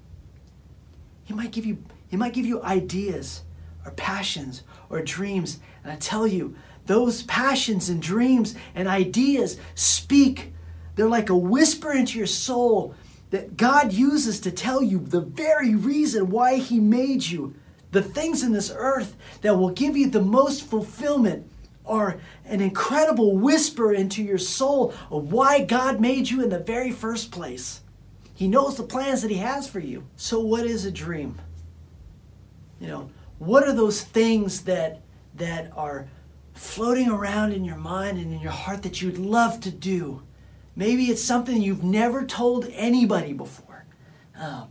He 1.24 1.34
might 1.34 1.50
give 1.50 1.66
you, 1.66 1.82
He 2.08 2.16
might 2.16 2.34
give 2.34 2.46
you 2.46 2.62
ideas 2.62 3.42
or 3.88 3.92
passions 3.92 4.62
or 4.90 5.00
dreams. 5.02 5.59
And 5.83 5.92
I 5.92 5.97
tell 5.97 6.26
you, 6.26 6.54
those 6.87 7.23
passions 7.25 7.88
and 7.88 8.00
dreams 8.00 8.54
and 8.75 8.88
ideas 8.88 9.59
speak. 9.75 10.52
They're 10.95 11.09
like 11.09 11.30
a 11.30 11.37
whisper 11.37 11.92
into 11.92 12.18
your 12.18 12.26
soul 12.26 12.95
that 13.30 13.57
God 13.57 13.92
uses 13.92 14.40
to 14.40 14.50
tell 14.50 14.83
you 14.83 14.99
the 14.99 15.21
very 15.21 15.75
reason 15.75 16.30
why 16.30 16.57
He 16.57 16.80
made 16.80 17.25
you. 17.25 17.54
The 17.90 18.02
things 18.02 18.42
in 18.42 18.52
this 18.52 18.73
earth 18.75 19.16
that 19.42 19.57
will 19.57 19.71
give 19.71 19.97
you 19.97 20.11
the 20.11 20.21
most 20.21 20.64
fulfillment 20.64 21.50
are 21.87 22.18
an 22.45 22.61
incredible 22.61 23.37
whisper 23.37 23.92
into 23.92 24.23
your 24.23 24.38
soul 24.38 24.92
of 25.11 25.33
why 25.33 25.64
God 25.64 26.00
made 26.00 26.28
you 26.28 26.42
in 26.42 26.50
the 26.50 26.59
very 26.59 26.90
first 26.90 27.30
place. 27.30 27.80
He 28.35 28.49
knows 28.49 28.76
the 28.76 28.83
plans 28.83 29.23
that 29.23 29.30
He 29.30 29.38
has 29.38 29.68
for 29.68 29.80
you. 29.80 30.07
So, 30.16 30.40
what 30.40 30.64
is 30.64 30.85
a 30.85 30.90
dream? 30.90 31.38
You 32.80 32.88
know, 32.88 33.11
what 33.38 33.62
are 33.64 33.73
those 33.73 34.02
things 34.02 34.62
that 34.62 35.02
that 35.35 35.71
are 35.76 36.09
floating 36.54 37.09
around 37.09 37.52
in 37.52 37.64
your 37.64 37.76
mind 37.76 38.18
and 38.18 38.33
in 38.33 38.40
your 38.40 38.52
heart 38.52 38.83
that 38.83 39.00
you'd 39.00 39.18
love 39.18 39.61
to 39.61 39.71
do? 39.71 40.23
Maybe 40.75 41.07
it's 41.07 41.23
something 41.23 41.61
you've 41.61 41.85
never 41.85 42.25
told 42.25 42.68
anybody 42.73 43.33
before. 43.33 43.85
Uh, 44.38 44.66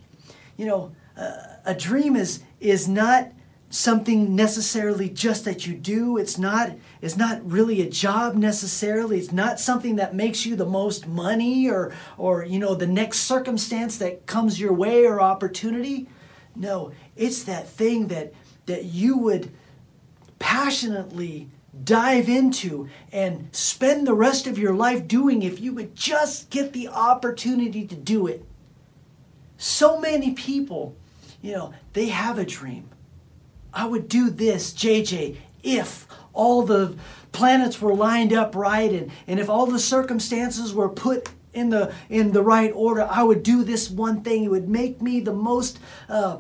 you 0.56 0.66
know, 0.66 0.96
uh, 1.18 1.32
a 1.66 1.76
dream 1.76 2.16
is 2.16 2.44
is 2.60 2.88
not 2.88 3.32
something 3.70 4.34
necessarily 4.36 5.10
just 5.10 5.44
that 5.44 5.68
you 5.68 5.74
do 5.74 6.16
it's 6.16 6.38
not 6.38 6.72
it's 7.02 7.18
not 7.18 7.52
really 7.52 7.82
a 7.82 7.90
job 7.90 8.34
necessarily 8.34 9.20
it's 9.20 9.34
not 9.34 9.60
something 9.60 9.98
that 9.98 10.16
makes 10.16 10.46
you 10.46 10.56
the 10.56 10.66
most 10.66 11.06
money 11.06 11.70
or 11.70 11.94
or 12.18 12.46
you 12.46 12.60
know 12.60 12.74
the 12.74 12.88
next 12.88 13.20
circumstance 13.20 13.98
that 13.98 14.26
comes 14.26 14.58
your 14.58 14.72
way 14.72 15.06
or 15.06 15.20
opportunity 15.20 16.08
no 16.56 16.94
it's 17.18 17.44
that 17.44 17.68
thing 17.68 18.08
that 18.08 18.32
that 18.68 18.86
you 18.86 19.18
would 19.18 19.52
passionately 20.40 21.50
dive 21.84 22.30
into 22.30 22.88
and 23.12 23.50
spend 23.52 24.08
the 24.08 24.14
rest 24.14 24.48
of 24.48 24.58
your 24.58 24.74
life 24.74 25.08
doing 25.08 25.44
if 25.44 25.60
you 25.60 25.74
would 25.74 25.96
just 25.96 26.50
get 26.50 26.74
the 26.74 26.88
opportunity 26.88 27.86
to 27.86 27.96
do 27.96 28.26
it 28.26 28.44
so 29.58 30.00
many 30.00 30.32
people 30.32 30.96
you 31.42 31.52
know 31.52 31.74
they 31.94 32.08
have 32.08 32.40
a 32.40 32.46
dream 32.46 32.90
I 33.78 33.86
would 33.86 34.10
do 34.10 34.32
this, 34.32 34.74
JJ, 34.74 35.38
if 35.62 36.08
all 36.34 36.64
the 36.64 36.96
planets 37.32 37.80
were 37.80 37.94
lined 37.94 38.34
up 38.34 38.56
right 38.56 38.92
and, 38.92 39.12
and 39.28 39.40
if 39.40 39.50
all 39.50 39.68
the 39.68 39.78
circumstances 39.78 40.74
were 40.74 40.90
put 40.90 41.30
in 41.54 41.70
the 41.70 41.94
in 42.10 42.32
the 42.32 42.42
right 42.42 42.72
order, 42.74 43.08
I 43.10 43.22
would 43.22 43.44
do 43.44 43.64
this 43.64 43.90
one 43.90 44.22
thing. 44.24 44.44
It 44.44 44.50
would 44.50 44.68
make 44.68 45.00
me 45.00 45.20
the 45.20 45.34
most 45.34 45.80
uh, 46.10 46.38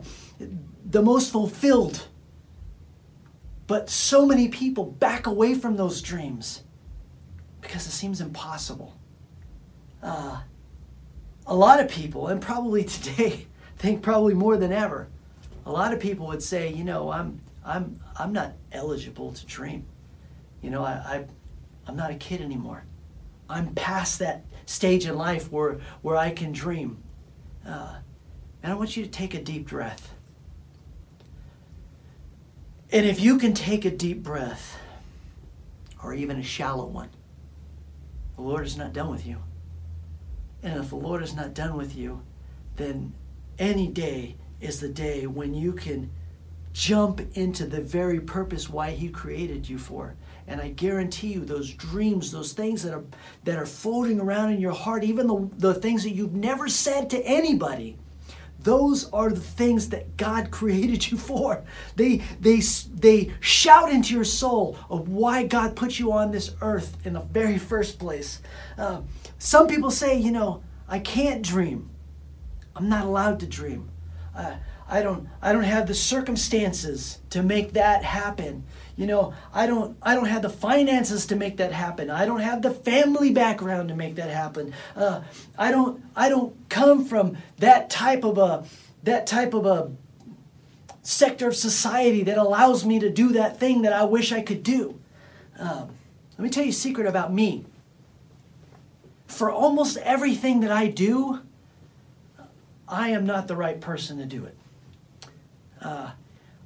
the 0.84 1.02
most 1.02 1.32
fulfilled. 1.32 2.08
But 3.68 3.90
so 3.90 4.26
many 4.26 4.48
people 4.48 4.86
back 4.86 5.28
away 5.28 5.54
from 5.54 5.76
those 5.76 6.02
dreams 6.02 6.64
because 7.62 7.86
it 7.86 7.92
seems 7.92 8.22
impossible. 8.22 8.98
Uh, 10.02 10.42
a 11.46 11.56
lot 11.56 11.80
of 11.82 11.90
people, 11.90 12.28
and 12.28 12.42
probably 12.42 12.84
today, 12.86 13.48
think 13.78 14.02
probably 14.02 14.34
more 14.34 14.58
than 14.58 14.72
ever, 14.72 15.10
a 15.66 15.72
lot 15.72 15.94
of 15.94 16.00
people 16.00 16.28
would 16.28 16.42
say, 16.42 16.72
you 16.72 16.86
know, 16.86 17.12
I'm 17.12 17.42
I'm 17.66 18.00
I'm 18.16 18.32
not 18.32 18.54
eligible 18.72 19.34
to 19.34 19.46
dream. 19.46 19.86
You 20.62 20.70
know, 20.70 20.84
I, 20.84 20.92
I 20.92 21.26
I'm 21.88 21.98
not 21.98 22.10
a 22.10 22.16
kid 22.16 22.42
anymore. 22.42 22.86
I'm 23.50 23.74
past 23.76 24.20
that 24.20 24.46
stage 24.66 25.06
in 25.06 25.18
life 25.18 25.52
where 25.52 25.80
where 26.02 26.16
I 26.16 26.32
can 26.32 26.54
dream. 26.54 27.04
Uh, 27.66 27.98
and 28.64 28.72
I 28.72 28.76
want 28.76 28.96
you 28.96 29.04
to 29.04 29.10
take 29.10 29.34
a 29.34 29.42
deep 29.42 29.68
breath. 29.68 30.14
And 32.92 33.06
if 33.06 33.20
you 33.20 33.38
can 33.38 33.54
take 33.54 33.84
a 33.86 33.92
deep 33.92 34.24
breath, 34.24 34.78
or 36.04 36.14
even 36.14 36.38
a 36.38 36.44
shallow 36.44 36.86
one, 36.86 37.10
the 38.36 38.42
Lord 38.42 38.66
is 38.66 38.78
not 38.78 38.94
done 38.94 39.10
with 39.10 39.26
you. 39.26 39.38
And 40.64 40.80
if 40.80 40.90
the 40.90 40.96
Lord 40.96 41.22
is 41.22 41.36
not 41.36 41.54
done 41.54 41.76
with 41.76 41.96
you, 41.96 42.22
then 42.78 43.14
any 43.60 43.88
day 43.88 44.36
is 44.62 44.80
the 44.80 44.90
day 44.90 45.28
when 45.28 45.54
you 45.54 45.74
can 45.74 46.10
jump 46.74 47.20
into 47.36 47.66
the 47.66 47.82
very 47.82 48.20
purpose 48.20 48.70
why 48.70 48.92
he 48.92 49.10
created 49.10 49.68
you 49.68 49.80
for 49.80 50.14
and 50.48 50.62
i 50.62 50.68
guarantee 50.70 51.34
you 51.34 51.44
those 51.44 51.74
dreams 51.74 52.32
those 52.32 52.54
things 52.54 52.84
that 52.84 52.94
are 52.94 53.04
that 53.44 53.58
are 53.58 53.66
floating 53.66 54.20
around 54.20 54.52
in 54.52 54.62
your 54.62 54.74
heart 54.74 55.04
even 55.04 55.26
the, 55.26 55.50
the 55.58 55.74
things 55.74 56.04
that 56.04 56.12
you've 56.12 56.36
never 56.36 56.68
said 56.68 57.10
to 57.10 57.20
anybody 57.26 57.98
those 58.68 59.10
are 59.12 59.30
the 59.30 59.40
things 59.40 59.88
that 59.90 60.18
god 60.18 60.52
created 60.52 61.10
you 61.10 61.18
for. 61.18 61.64
They 61.96 62.18
they 62.42 62.60
they 62.94 63.32
shout 63.40 63.90
into 63.90 64.14
your 64.14 64.26
soul 64.26 64.78
of 64.90 65.08
why 65.08 65.44
god 65.44 65.78
put 65.78 65.98
you 65.98 66.12
on 66.12 66.32
this 66.32 66.54
earth 66.62 66.98
in 67.06 67.14
the 67.14 67.22
very 67.22 67.58
first 67.58 67.98
place. 67.98 68.42
Uh, 68.78 69.04
some 69.40 69.68
people 69.68 69.90
say 69.90 70.20
you 70.20 70.32
know 70.32 70.64
i 70.90 71.00
can't 71.00 71.42
dream. 71.42 71.90
I'm 72.76 72.90
not 72.90 73.06
allowed 73.06 73.40
to 73.40 73.48
dream. 73.48 73.90
Uh, 74.36 74.58
I 74.90 75.02
don't 75.02 75.28
I 75.42 75.52
don't 75.52 75.64
have 75.64 75.88
the 75.88 75.94
circumstances 75.94 77.20
to 77.32 77.44
make 77.44 77.74
that 77.74 78.04
happen. 78.04 78.64
You 78.96 79.06
know, 79.06 79.34
I 79.54 79.68
don't 79.68 79.98
I 80.02 80.16
don't 80.16 80.26
have 80.26 80.42
the 80.42 80.50
finances 80.50 81.26
to 81.28 81.36
make 81.36 81.58
that 81.58 81.74
happen. 81.74 82.10
I 82.10 82.26
don't 82.26 82.40
have 82.40 82.62
the 82.62 82.72
family 82.72 83.32
background 83.32 83.90
to 83.90 83.96
make 83.96 84.16
that 84.16 84.30
happen. 84.30 84.74
Uh, 84.96 85.22
I 85.58 85.72
don't 85.72 86.04
I 86.16 86.30
don't 86.30 86.56
come 86.70 87.04
from 87.06 87.38
that 87.58 87.90
type 87.90 88.24
of 88.24 88.38
a 88.38 88.64
that 89.04 89.28
type 89.28 89.54
of 89.54 89.66
a 89.66 89.92
sector 91.04 91.48
of 91.48 91.56
society 91.56 92.24
that 92.24 92.38
allows 92.38 92.86
me 92.86 93.00
to 93.00 93.10
do 93.10 93.34
that 93.34 93.60
thing 93.60 93.82
that 93.82 93.94
I 93.94 94.04
wish 94.04 94.32
I 94.32 94.42
could 94.42 94.64
do. 94.64 95.00
Um, 95.60 95.90
let 96.38 96.44
me 96.44 96.50
tell 96.50 96.64
you 96.64 96.72
a 96.72 96.74
secret 96.74 97.08
about 97.08 97.34
me. 97.34 97.66
For 99.26 99.52
almost 99.52 99.98
everything 99.98 100.62
that 100.62 100.72
I 100.72 100.88
do, 100.88 101.42
I 102.88 103.10
am 103.10 103.26
not 103.26 103.48
the 103.48 103.56
right 103.56 103.80
person 103.80 104.18
to 104.18 104.26
do 104.26 104.46
it. 104.46 104.57
Uh, 105.82 106.12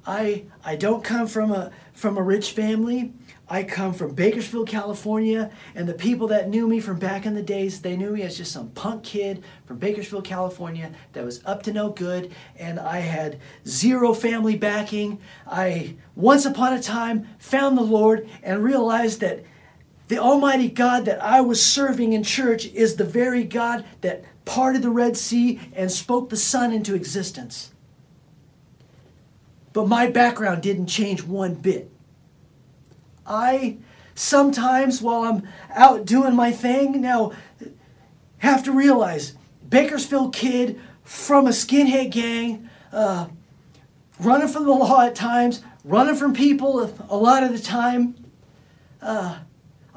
I 0.06 0.44
I 0.64 0.76
don't 0.76 1.04
come 1.04 1.26
from 1.26 1.52
a 1.52 1.70
from 1.92 2.16
a 2.16 2.22
rich 2.22 2.52
family. 2.52 3.12
I 3.48 3.64
come 3.64 3.92
from 3.92 4.14
Bakersfield, 4.14 4.66
California, 4.66 5.50
and 5.74 5.86
the 5.86 5.94
people 5.94 6.28
that 6.28 6.48
knew 6.48 6.66
me 6.66 6.80
from 6.80 6.98
back 6.98 7.26
in 7.26 7.34
the 7.34 7.42
days, 7.42 7.82
they 7.82 7.96
knew 7.96 8.12
me 8.12 8.22
as 8.22 8.38
just 8.38 8.50
some 8.50 8.70
punk 8.70 9.02
kid 9.02 9.44
from 9.66 9.76
Bakersfield, 9.78 10.24
California 10.24 10.90
that 11.12 11.22
was 11.22 11.44
up 11.44 11.62
to 11.64 11.72
no 11.72 11.90
good, 11.90 12.32
and 12.56 12.80
I 12.80 13.00
had 13.00 13.38
zero 13.66 14.14
family 14.14 14.56
backing. 14.56 15.20
I 15.46 15.96
once 16.16 16.46
upon 16.46 16.72
a 16.72 16.82
time 16.82 17.28
found 17.38 17.76
the 17.76 17.82
Lord 17.82 18.26
and 18.42 18.64
realized 18.64 19.20
that 19.20 19.44
the 20.08 20.18
Almighty 20.18 20.68
God 20.68 21.04
that 21.04 21.22
I 21.22 21.42
was 21.42 21.64
serving 21.64 22.12
in 22.12 22.22
church 22.22 22.66
is 22.66 22.96
the 22.96 23.04
very 23.04 23.44
God 23.44 23.84
that 24.00 24.24
parted 24.44 24.82
the 24.82 24.90
Red 24.90 25.16
Sea 25.16 25.60
and 25.74 25.92
spoke 25.92 26.30
the 26.30 26.36
sun 26.36 26.72
into 26.72 26.94
existence. 26.94 27.72
But 29.72 29.88
my 29.88 30.08
background 30.08 30.62
didn't 30.62 30.86
change 30.86 31.22
one 31.22 31.54
bit. 31.54 31.90
I 33.26 33.78
sometimes, 34.14 35.00
while 35.00 35.22
I'm 35.22 35.48
out 35.70 36.04
doing 36.04 36.34
my 36.34 36.52
thing, 36.52 37.00
now 37.00 37.32
have 38.38 38.62
to 38.64 38.72
realize 38.72 39.34
Bakersfield 39.68 40.34
kid 40.34 40.80
from 41.04 41.46
a 41.46 41.50
skinhead 41.50 42.10
gang, 42.10 42.68
uh, 42.92 43.28
running 44.20 44.48
from 44.48 44.64
the 44.64 44.72
law 44.72 45.00
at 45.02 45.14
times, 45.14 45.62
running 45.84 46.16
from 46.16 46.34
people 46.34 46.92
a 47.08 47.16
lot 47.16 47.42
of 47.42 47.52
the 47.52 47.58
time. 47.58 48.14
Uh, 49.00 49.38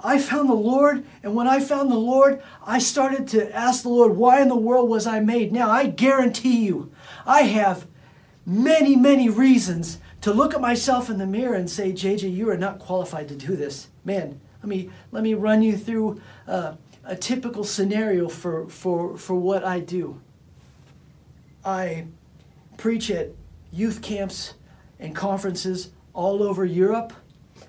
I 0.03 0.19
found 0.19 0.49
the 0.49 0.53
Lord, 0.53 1.05
and 1.23 1.35
when 1.35 1.47
I 1.47 1.59
found 1.59 1.91
the 1.91 1.95
Lord, 1.95 2.41
I 2.65 2.79
started 2.79 3.27
to 3.29 3.55
ask 3.55 3.81
the 3.81 3.89
Lord, 3.89 4.15
why 4.15 4.41
in 4.41 4.49
the 4.49 4.55
world 4.55 4.89
was 4.89 5.07
I 5.07 5.19
made? 5.19 5.51
Now, 5.51 5.69
I 5.69 5.87
guarantee 5.87 6.65
you, 6.65 6.91
I 7.25 7.43
have 7.43 7.87
many, 8.45 8.95
many 8.95 9.29
reasons 9.29 9.99
to 10.21 10.33
look 10.33 10.53
at 10.53 10.61
myself 10.61 11.09
in 11.09 11.17
the 11.17 11.25
mirror 11.25 11.55
and 11.55 11.69
say, 11.69 11.91
JJ, 11.91 12.33
you 12.33 12.49
are 12.49 12.57
not 12.57 12.79
qualified 12.79 13.27
to 13.29 13.35
do 13.35 13.55
this. 13.55 13.89
Man, 14.03 14.39
let 14.61 14.69
me, 14.69 14.89
let 15.11 15.23
me 15.23 15.33
run 15.33 15.61
you 15.61 15.77
through 15.77 16.21
uh, 16.47 16.75
a 17.03 17.15
typical 17.15 17.63
scenario 17.63 18.27
for, 18.27 18.67
for, 18.69 19.17
for 19.17 19.35
what 19.35 19.63
I 19.63 19.79
do. 19.79 20.19
I 21.63 22.07
preach 22.77 23.09
at 23.11 23.29
youth 23.71 24.01
camps 24.01 24.53
and 24.99 25.15
conferences 25.15 25.91
all 26.13 26.41
over 26.41 26.65
Europe. 26.65 27.13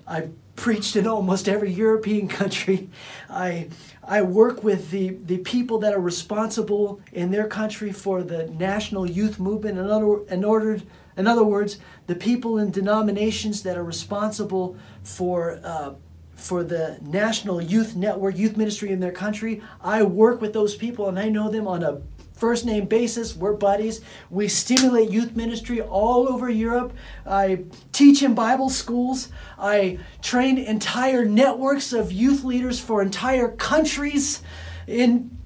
I 0.06 0.28
preached 0.56 0.96
in 0.96 1.06
almost 1.06 1.48
every 1.48 1.70
European 1.70 2.26
country. 2.40 2.88
I, 3.30 3.68
I 4.02 4.22
work 4.22 4.64
with 4.64 4.90
the, 4.90 5.10
the 5.10 5.38
people 5.38 5.78
that 5.78 5.94
are 5.94 6.00
responsible 6.00 7.00
in 7.12 7.30
their 7.30 7.46
country 7.46 7.92
for 7.92 8.22
the 8.22 8.46
national 8.46 9.08
youth 9.08 9.38
movement. 9.38 9.78
In 9.78 9.88
other, 9.88 10.24
in, 10.24 10.44
order, 10.44 10.80
in 11.16 11.26
other 11.26 11.44
words, 11.44 11.78
the 12.06 12.14
people 12.14 12.58
in 12.58 12.70
denominations 12.70 13.62
that 13.62 13.76
are 13.76 13.84
responsible 13.84 14.76
for, 15.02 15.60
uh, 15.62 15.94
for 16.34 16.64
the 16.64 16.98
National 17.02 17.60
Youth 17.60 17.96
Network, 17.96 18.36
youth 18.36 18.56
ministry 18.56 18.90
in 18.90 19.00
their 19.00 19.12
country. 19.12 19.62
I 19.80 20.02
work 20.02 20.40
with 20.40 20.52
those 20.52 20.74
people 20.76 21.08
and 21.08 21.18
I 21.18 21.28
know 21.28 21.50
them 21.50 21.66
on 21.66 21.82
a 21.82 22.00
first 22.36 22.64
name 22.64 22.86
basis. 22.86 23.34
We're 23.34 23.54
buddies. 23.54 24.02
We 24.30 24.46
stimulate 24.46 25.10
youth 25.10 25.34
ministry 25.34 25.80
all 25.80 26.28
over 26.28 26.48
Europe. 26.48 26.92
I 27.26 27.64
teach 27.92 28.22
in 28.22 28.34
Bible 28.34 28.70
schools. 28.70 29.28
I 29.58 29.98
train 30.22 30.58
entire 30.58 31.24
networks 31.24 31.92
of 31.92 32.12
youth 32.12 32.44
leaders 32.44 32.78
for 32.78 33.02
entire 33.02 33.48
countries. 33.48 34.42
In 34.86 35.36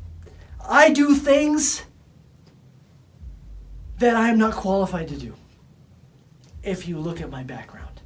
I 0.68 0.90
do 0.90 1.14
things 1.14 1.84
that 3.98 4.16
I 4.16 4.28
am 4.28 4.38
not 4.38 4.54
qualified 4.54 5.08
to 5.08 5.16
do 5.16 5.34
if 6.62 6.86
you 6.86 6.98
look 6.98 7.20
at 7.20 7.30
my 7.30 7.42
background. 7.42 8.02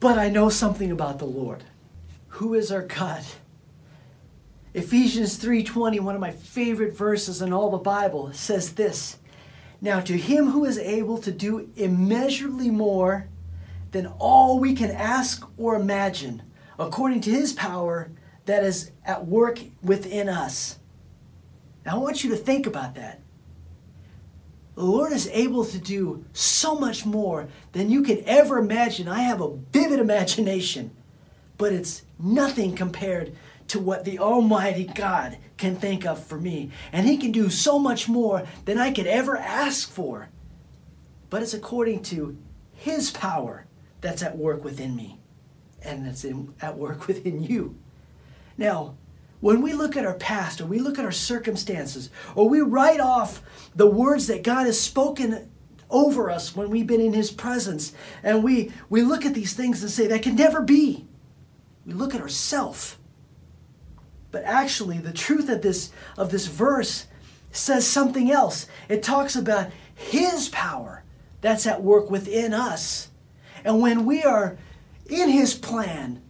But 0.00 0.18
I 0.18 0.28
know 0.28 0.48
something 0.48 0.92
about 0.92 1.18
the 1.18 1.26
Lord. 1.26 1.64
Who 2.28 2.54
is 2.54 2.70
our 2.70 2.82
God? 2.82 3.24
Ephesians 4.78 5.36
3:20, 5.36 5.98
one 5.98 6.14
of 6.14 6.20
my 6.20 6.30
favorite 6.30 6.96
verses 6.96 7.42
in 7.42 7.52
all 7.52 7.70
the 7.70 7.78
Bible, 7.78 8.32
says 8.32 8.74
this. 8.74 9.18
Now 9.80 9.98
to 9.98 10.16
him 10.16 10.52
who 10.52 10.64
is 10.64 10.78
able 10.78 11.18
to 11.18 11.32
do 11.32 11.68
immeasurably 11.74 12.70
more 12.70 13.26
than 13.90 14.06
all 14.20 14.60
we 14.60 14.74
can 14.74 14.92
ask 14.92 15.44
or 15.56 15.74
imagine, 15.74 16.42
according 16.78 17.22
to 17.22 17.30
his 17.30 17.52
power 17.52 18.10
that 18.44 18.62
is 18.62 18.92
at 19.04 19.26
work 19.26 19.58
within 19.82 20.28
us. 20.28 20.78
Now 21.84 21.96
I 21.96 21.98
want 21.98 22.22
you 22.22 22.30
to 22.30 22.36
think 22.36 22.64
about 22.64 22.94
that. 22.94 23.20
The 24.76 24.84
Lord 24.84 25.12
is 25.12 25.28
able 25.32 25.64
to 25.64 25.78
do 25.78 26.24
so 26.32 26.76
much 26.76 27.04
more 27.04 27.48
than 27.72 27.90
you 27.90 28.02
can 28.02 28.22
ever 28.26 28.58
imagine. 28.58 29.08
I 29.08 29.22
have 29.22 29.40
a 29.40 29.56
vivid 29.72 29.98
imagination, 29.98 30.92
but 31.56 31.72
it's 31.72 32.02
nothing 32.16 32.76
compared 32.76 33.34
to 33.68 33.78
what 33.78 34.04
the 34.04 34.18
Almighty 34.18 34.84
God 34.84 35.38
can 35.56 35.76
think 35.76 36.06
of 36.06 36.22
for 36.24 36.38
me. 36.38 36.70
And 36.92 37.06
He 37.06 37.16
can 37.16 37.32
do 37.32 37.50
so 37.50 37.78
much 37.78 38.08
more 38.08 38.44
than 38.64 38.78
I 38.78 38.92
could 38.92 39.06
ever 39.06 39.36
ask 39.36 39.90
for. 39.90 40.28
But 41.30 41.42
it's 41.42 41.54
according 41.54 42.02
to 42.04 42.36
His 42.72 43.10
power 43.10 43.66
that's 44.00 44.22
at 44.22 44.36
work 44.36 44.64
within 44.64 44.96
me 44.96 45.18
and 45.82 46.06
that's 46.06 46.24
in, 46.24 46.54
at 46.60 46.76
work 46.76 47.06
within 47.06 47.42
you. 47.42 47.76
Now, 48.56 48.96
when 49.40 49.62
we 49.62 49.72
look 49.72 49.96
at 49.96 50.04
our 50.04 50.14
past 50.14 50.60
or 50.60 50.66
we 50.66 50.80
look 50.80 50.98
at 50.98 51.04
our 51.04 51.12
circumstances 51.12 52.10
or 52.34 52.48
we 52.48 52.60
write 52.60 53.00
off 53.00 53.42
the 53.74 53.86
words 53.86 54.26
that 54.26 54.42
God 54.42 54.66
has 54.66 54.80
spoken 54.80 55.50
over 55.90 56.30
us 56.30 56.56
when 56.56 56.70
we've 56.70 56.86
been 56.86 57.00
in 57.00 57.12
his 57.12 57.30
presence 57.30 57.92
and 58.22 58.42
we 58.44 58.70
we 58.90 59.00
look 59.00 59.24
at 59.24 59.32
these 59.32 59.54
things 59.54 59.80
and 59.82 59.90
say 59.90 60.06
that 60.06 60.22
can 60.22 60.34
never 60.34 60.60
be 60.60 61.06
we 61.86 61.94
look 61.94 62.14
at 62.14 62.20
ourself 62.20 62.98
but 64.30 64.42
actually 64.44 64.98
the 64.98 65.12
truth 65.12 65.48
of 65.48 65.62
this 65.62 65.90
of 66.16 66.30
this 66.30 66.46
verse 66.46 67.06
says 67.50 67.86
something 67.86 68.30
else 68.30 68.66
it 68.88 69.02
talks 69.02 69.36
about 69.36 69.70
his 69.94 70.48
power 70.50 71.02
that's 71.40 71.66
at 71.66 71.82
work 71.82 72.10
within 72.10 72.52
us 72.52 73.08
and 73.64 73.80
when 73.80 74.04
we 74.04 74.22
are 74.22 74.58
in 75.08 75.28
his 75.28 75.54
plan 75.54 76.22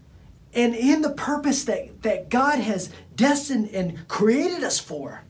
and 0.55 0.75
in 0.75 1.02
the 1.02 1.11
purpose 1.11 1.64
that, 1.64 2.02
that 2.02 2.31
God 2.31 2.59
has 2.59 2.90
destined 3.14 3.71
and 3.75 4.09
created 4.09 4.64
us 4.64 4.78
for, 4.78 5.23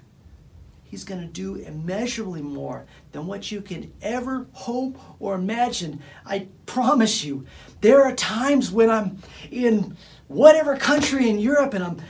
He's 0.85 1.05
going 1.05 1.21
to 1.21 1.27
do 1.27 1.57
immeasurably 1.57 2.41
more 2.41 2.87
than 3.13 3.27
what 3.27 3.53
you 3.53 3.61
can 3.61 3.93
ever 4.01 4.47
hope 4.53 4.99
or 5.21 5.35
imagine. 5.35 6.01
I 6.25 6.49
promise 6.65 7.23
you, 7.23 7.45
there 7.83 8.03
are 8.03 8.15
times 8.15 8.73
when 8.73 8.89
I'm 8.89 9.19
in 9.51 9.99
whatever 10.29 10.79
country 10.79 11.29
in 11.29 11.39
Europe 11.39 11.75
and 11.75 11.85
I'm 11.85 12.01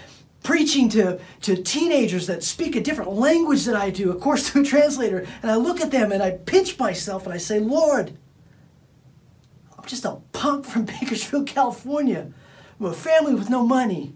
preaching 0.49 0.89
to, 0.89 1.21
to 1.43 1.63
teenagers 1.63 2.27
that 2.27 2.43
speak 2.43 2.75
a 2.75 2.81
different 2.81 3.13
language 3.13 3.67
than 3.67 3.77
I 3.77 3.91
do, 3.91 4.11
of 4.11 4.19
course, 4.19 4.49
through 4.49 4.63
a 4.63 4.65
translator, 4.75 5.27
and 5.43 5.51
I 5.51 5.57
look 5.57 5.83
at 5.83 5.91
them 5.91 6.11
and 6.11 6.23
I 6.23 6.31
pinch 6.31 6.79
myself 6.79 7.27
and 7.27 7.35
I 7.35 7.37
say, 7.37 7.61
Lord, 7.61 8.17
I'm 9.77 9.85
just 9.85 10.07
a 10.07 10.23
punk 10.33 10.65
from 10.65 10.85
Bakersfield, 10.87 11.47
California. 11.47 12.33
I'm 12.81 12.87
a 12.87 12.95
family 12.95 13.35
with 13.35 13.51
no 13.51 13.63
money. 13.63 14.15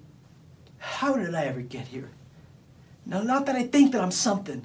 How 0.78 1.18
did 1.18 1.34
I 1.34 1.44
ever 1.44 1.60
get 1.60 1.88
here? 1.88 2.08
Now, 3.04 3.20
not 3.20 3.44
that 3.44 3.56
I 3.56 3.64
think 3.64 3.92
that 3.92 4.00
I'm 4.00 4.10
something, 4.10 4.64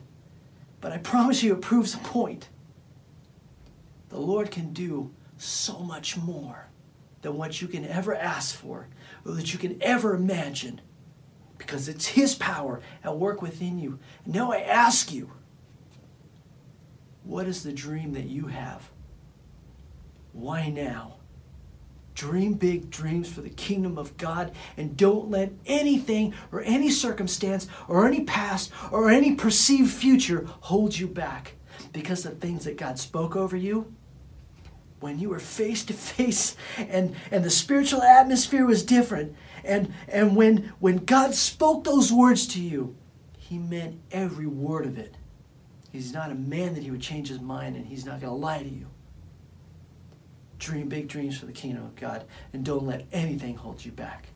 but 0.80 0.93
I 0.93 0.99
promise 0.99 1.43
you 1.43 1.53
it 1.53 1.62
proves 1.62 1.93
a 1.93 1.97
point. 1.97 2.47
The 4.08 4.19
Lord 4.19 4.51
can 4.51 4.71
do 4.71 5.12
so 5.38 5.80
much 5.80 6.15
more 6.15 6.67
than 7.23 7.36
what 7.36 7.62
you 7.62 7.67
can 7.67 7.84
ever 7.86 8.15
ask 8.15 8.56
for 8.56 8.88
or 9.25 9.34
that 9.34 9.51
you 9.51 9.60
can 9.60 9.77
ever 9.84 10.15
imagine 10.15 10.80
because 11.58 11.88
it's 11.88 12.08
His 12.08 12.36
power 12.36 12.82
at 13.04 13.17
work 13.17 13.41
within 13.41 13.80
you. 13.80 14.00
Now 14.26 14.52
I 14.52 14.60
ask 14.60 15.12
you, 15.12 15.32
what 17.24 17.48
is 17.48 17.63
the 17.63 17.74
dream 17.74 18.13
that 18.13 18.26
you 18.26 18.48
have? 18.48 18.89
Why 20.32 20.70
now? 20.70 21.15
Dream 22.15 22.54
big 22.54 22.89
dreams 22.89 23.30
for 23.30 23.41
the 23.41 23.50
kingdom 23.50 23.98
of 23.98 24.17
God 24.17 24.52
and 24.76 24.98
don't 24.98 25.30
let 25.30 25.52
anything 25.65 26.34
or 26.52 26.62
any 26.62 26.89
circumstance 26.89 27.67
or 27.88 28.08
any 28.08 28.24
past 28.24 28.72
or 28.91 29.10
any 29.10 29.36
perceived 29.36 29.91
future 29.91 30.48
hold 30.62 30.98
you 30.98 31.08
back. 31.08 31.54
Because 31.93 32.24
the 32.24 32.32
things 32.32 32.65
that 32.65 32.78
God 32.78 32.98
spoke 32.98 33.36
over 33.36 33.56
you, 33.56 33.93
when 34.99 35.19
you 35.19 35.29
were 35.29 35.39
face 35.39 35.83
to 35.86 35.93
face 35.93 36.55
and, 36.77 37.15
and 37.31 37.43
the 37.43 37.49
spiritual 37.49 38.01
atmosphere 38.01 38.65
was 38.65 38.83
different, 38.83 39.36
and, 39.63 39.93
and 40.07 40.36
when, 40.36 40.73
when 40.79 40.97
God 40.97 41.33
spoke 41.33 41.83
those 41.83 42.12
words 42.12 42.47
to 42.47 42.62
you, 42.62 42.95
He 43.38 43.57
meant 43.57 43.99
every 44.12 44.47
word 44.47 44.86
of 44.86 44.97
it. 44.97 45.15
He's 45.91 46.13
not 46.13 46.31
a 46.31 46.36
man 46.36 46.73
that 46.75 46.83
He 46.83 46.91
would 46.91 47.01
change 47.01 47.29
His 47.29 47.41
mind, 47.41 47.75
and 47.75 47.86
He's 47.86 48.05
not 48.05 48.21
going 48.21 48.31
to 48.31 48.38
lie 48.38 48.63
to 48.63 48.69
you. 48.69 48.88
Dream 50.60 50.89
big 50.89 51.07
dreams 51.07 51.38
for 51.38 51.45
the 51.45 51.51
kingdom 51.51 51.83
of 51.83 51.95
God 51.95 52.25
and 52.51 52.65
don't 52.65 52.86
let 52.86 53.05
anything 53.12 53.55
hold 53.55 53.86
you 53.86 53.91
back. 53.91 54.27